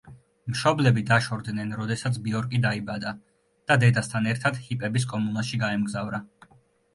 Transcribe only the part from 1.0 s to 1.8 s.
დაშორდნენ,